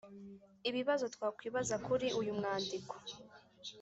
ibibazo 0.69 1.05
twakwibaza 1.15 1.75
kuri 1.85 2.07
uyu 2.19 2.33
mwandiko 2.39 2.93